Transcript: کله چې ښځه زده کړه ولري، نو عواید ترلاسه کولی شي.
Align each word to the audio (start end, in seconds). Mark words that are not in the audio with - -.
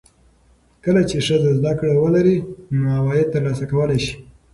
کله 0.83 1.01
چې 1.09 1.17
ښځه 1.27 1.49
زده 1.59 1.73
کړه 1.79 1.93
ولري، 2.03 2.37
نو 2.79 2.85
عواید 2.97 3.27
ترلاسه 3.33 3.65
کولی 3.71 3.99
شي. 4.05 4.15